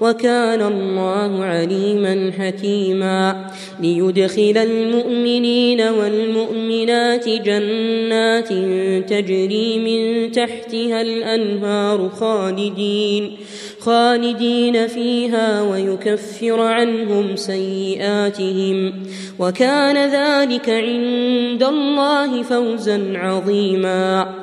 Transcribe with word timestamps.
وكان 0.00 0.62
الله 0.62 1.44
عليما 1.44 2.32
حكيما 2.38 3.50
ليدخل 3.82 4.56
المؤمنين 4.56 5.80
والمؤمنات 5.80 7.28
جنات 7.28 8.48
تجري 9.10 9.78
من 9.78 10.32
تحتها 10.32 11.02
الأنهار 11.02 12.08
خالدين 12.08 13.36
خالدين 13.80 14.86
فيها 14.86 15.62
ويكفر 15.62 16.60
عنهم 16.60 17.36
سيئاتهم 17.36 18.92
وكان 19.38 19.96
ذلك 20.10 20.70
عند 20.70 21.62
الله 21.62 22.42
فوزا 22.42 23.12
عظيما 23.14 24.34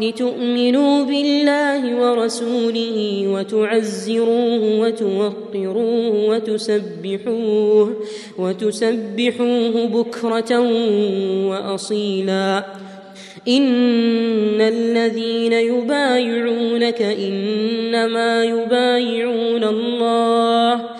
لتؤمنوا 0.00 1.04
بالله 1.04 1.96
ورسوله 1.96 3.24
وتعزروه 3.28 4.78
وتوقروه 4.80 6.24
وتسبحوه 6.28 7.94
وتسبحوه 8.38 9.84
بكرة 9.86 10.58
وأصيلا 11.48 12.58
إن 13.48 14.60
الذين 14.60 15.52
يبايعونك 15.52 17.02
إنما 17.02 18.44
يبايعون 18.44 19.64
الله 19.64 20.99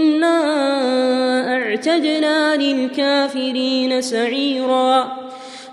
أعتدنا 1.71 2.55
للكافرين 2.55 4.01
سعيرا 4.01 5.17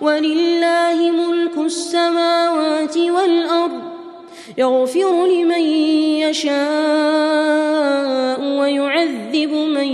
ولله 0.00 1.10
ملك 1.10 1.58
السماوات 1.58 2.96
والأرض 2.98 3.82
يغفر 4.58 5.26
لمن 5.26 5.62
يشاء 6.22 8.40
ويعذب 8.40 9.50
من 9.52 9.92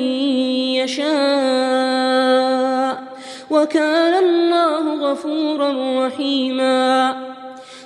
يشاء 0.74 3.02
وكان 3.50 4.14
الله 4.24 5.10
غفورا 5.12 6.06
رحيماً 6.06 7.33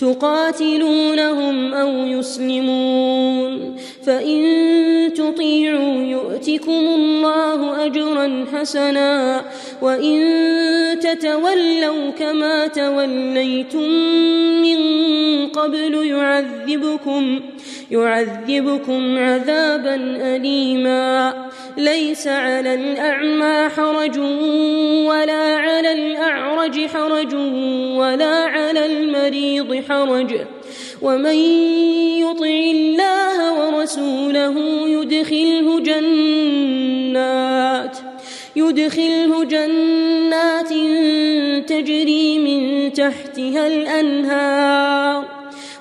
تقاتلونهم 0.00 1.74
أو 1.74 1.88
يسلمون 1.90 3.76
فإن 4.06 4.40
تطيعوا 5.16 5.94
يؤتكم 6.02 6.70
الله 6.96 7.86
أجرا 7.86 8.44
حسنا 8.54 9.42
وإن 9.82 10.18
تتولوا 11.00 12.10
كما 12.18 12.66
توليتم 12.66 13.88
من 14.62 14.78
قبل 15.46 16.06
يعذبكم 16.06 17.40
يعذبكم 17.90 19.18
عذابا 19.18 19.94
أليما 20.36 21.34
ليس 21.76 22.26
على 22.26 22.74
الأعمى 22.74 23.68
حرج 23.70 24.18
ولا 25.06 25.56
على 25.56 25.92
الأعرج 25.92 26.86
حرج 26.86 27.34
ولا 27.96 28.26
على 28.30 28.86
المريض 28.86 29.84
حرج 29.88 30.34
ومن 31.02 31.34
يطع 32.20 32.44
الله 32.46 33.58
ورسوله 33.68 34.54
يدخله 34.88 35.80
جنات 35.80 37.98
يدخله 38.56 39.44
جنات 39.44 40.68
تجري 41.68 42.38
من 42.38 42.92
تحتها 42.92 43.66
الأنهار 43.66 45.29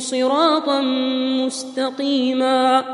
صراطا 0.00 0.80
مستقيما 1.46 2.84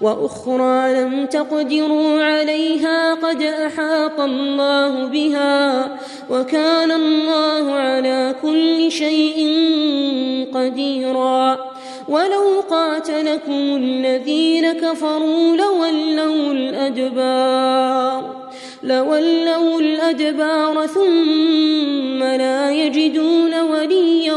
واخرى 0.00 0.94
لم 1.02 1.26
تقدروا 1.26 2.22
عليها 2.22 3.14
قد 3.14 3.42
احاط 3.42 4.20
الله 4.20 5.04
بها 5.04 5.96
وكان 6.30 6.90
الله 6.92 7.72
على 7.72 8.34
كل 8.42 8.90
شيء 8.90 9.44
قديرا 10.54 11.58
ولو 12.08 12.62
قاتلكم 12.70 13.52
الذين 13.76 14.72
كفروا 14.72 15.56
لولوا 15.56 16.52
الادبار 16.52 18.41
لولوا 18.82 19.80
الأدبار 19.80 20.86
ثم 20.86 22.18
لا 22.24 22.70
يجدون 22.72 23.60
وليا 23.60 24.34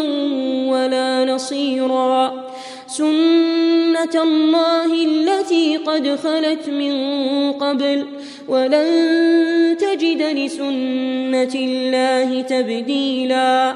ولا 0.72 1.26
نصيرا 1.34 2.46
سنة 2.88 4.24
الله 4.24 5.06
التي 5.06 5.78
قد 5.78 6.16
خلت 6.24 6.70
من 6.70 7.52
قبل 7.52 8.06
ولن 8.48 9.78
تجد 9.80 10.22
لسنة 10.22 11.56
الله 11.56 12.42
تبديلاً 12.42 13.76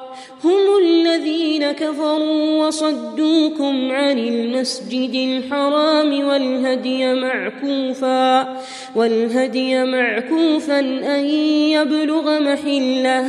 هم 0.43 0.77
الذين 0.83 1.71
كفروا 1.71 2.65
وصدوكم 2.67 3.91
عن 3.91 4.19
المسجد 4.19 5.13
الحرام 5.15 6.23
والهدي 6.23 7.13
معكوفا 7.13 8.57
والهدي 8.95 9.83
معكوفا 9.83 10.79
أن 10.79 11.25
يبلغ 11.71 12.39
محله 12.39 13.25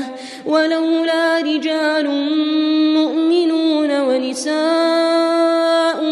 ولولا 0.47 1.39
رجال 1.39 2.09
مؤمنون 2.99 4.01
ونساء 4.01 6.03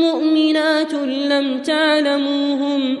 مؤمنات 0.00 0.94
لم 1.04 1.58
تعلموهم 1.58 2.96
ۖ 2.96 3.00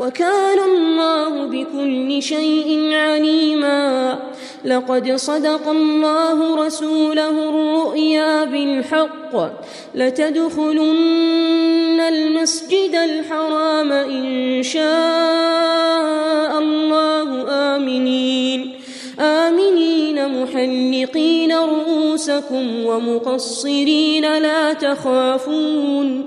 وكان 0.00 0.58
الله 0.64 1.46
بكل 1.46 2.22
شيء 2.22 2.88
عليما 2.92 4.18
لقد 4.64 5.12
صدق 5.16 5.68
الله 5.68 6.66
رسوله 6.66 7.48
الرؤيا 7.48 8.44
بالحق 8.44 9.52
لتدخلن 9.94 12.00
المسجد 12.00 12.94
الحرام 12.94 13.92
إن 13.92 14.62
شاء 14.62 16.58
الله 16.58 17.46
آمنين 17.76 18.72
آمنين 19.20 20.42
محلقين 20.42 21.52
رؤوسكم 21.56 22.84
ومقصرين 22.84 24.38
لا 24.38 24.72
تخافون 24.72 26.26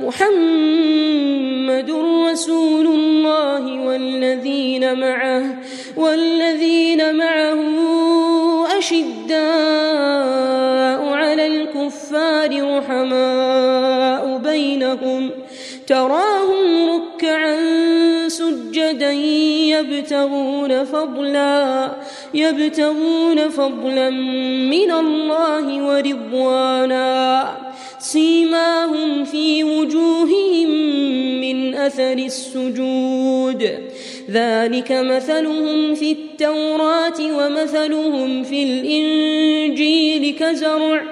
محمد 0.00 1.90
رسول 2.26 2.86
الله 2.86 3.80
والذين 3.86 5.00
معه 5.00 5.54
والذين 5.96 7.16
معه 7.16 7.62
أشداء 8.78 9.38
على 11.08 11.46
الكفار 11.46 12.76
رحماء 12.78 14.36
بينهم 14.38 15.30
تراهم 15.86 16.88
ركعا 17.18 17.56
سجدا 18.28 19.12
يبتغون 19.70 20.84
فضلا 20.84 21.90
يبتغون 22.34 23.48
فضلا 23.48 24.10
من 24.72 24.90
الله 24.90 25.86
ورضوانا 25.86 27.44
سيماهم 28.14 29.24
في 29.24 29.64
وجوههم 29.64 30.70
من 31.40 31.74
اثر 31.74 32.12
السجود 32.12 33.70
ذلك 34.30 34.92
مثلهم 34.92 35.94
في 35.94 36.12
التوراه 36.12 37.18
ومثلهم 37.20 38.42
في 38.42 38.62
الانجيل 38.62 40.34
كزرع 40.36 41.02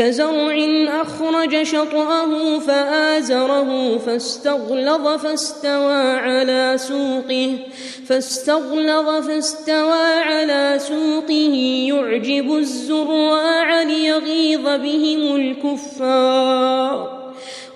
كزرع 0.00 0.58
أخرج 1.02 1.62
شطأه 1.62 2.58
فآزره 2.58 3.98
فاستغلظ 3.98 5.06
فاستوى 5.08 6.02
على 6.10 6.76
سوقه 6.78 7.56
فاستغلظ 8.06 9.26
فاستوى 9.26 10.02
على 10.14 10.78
سوقه 10.80 11.54
يعجب 11.92 12.54
الزراع 12.56 13.82
ليغيظ 13.82 14.62
بهم 14.64 15.36
الكفار 15.36 17.20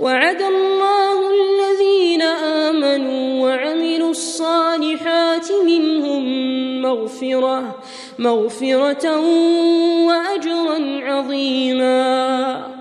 وعد 0.00 0.42
الله 0.42 1.18
الذين 1.30 2.22
آمنوا 2.42 3.44
وعملوا 3.48 4.10
الصالحات 4.10 5.48
منهم 5.66 6.24
مغفره 6.82 7.74
مغفرة 8.18 9.16
وأجرا 10.08 10.76
عظيما 11.04 12.73